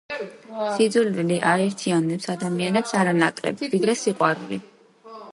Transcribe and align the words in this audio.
სიძულვილი 0.77 1.35
აერთიანებს 1.49 2.31
ადამიანებს 2.35 2.93
არანაკლებ, 3.01 3.61
ვიდრე 3.75 3.95
სიყვარული. 4.05 4.59